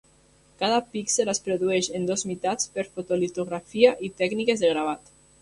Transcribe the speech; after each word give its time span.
Cada 0.61 0.77
píxel 0.95 1.29
es 1.33 1.41
produeix 1.47 1.89
en 1.99 2.07
dues 2.13 2.23
meitats 2.31 2.71
per 2.79 2.87
fotolitografia 2.97 3.93
i 4.09 4.13
tècniques 4.25 4.65
de 4.67 4.75
gravat. 4.75 5.15